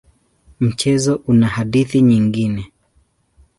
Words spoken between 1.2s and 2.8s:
una hadithi nyingine.